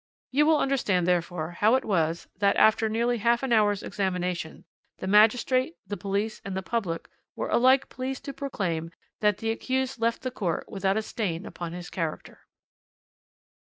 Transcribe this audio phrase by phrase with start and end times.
[0.31, 4.65] "You will understand therefore how it was that, after nearly half an hour's examination,
[4.97, 10.01] the magistrate, the police, and the public were alike pleased to proclaim that the accused
[10.01, 12.47] left the court without a stain upon his character."